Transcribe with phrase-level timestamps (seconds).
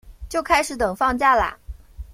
[0.27, 1.55] 就开始等放假啦